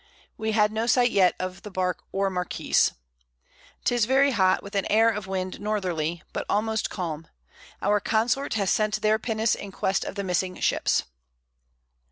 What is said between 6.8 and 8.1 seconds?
calm. Our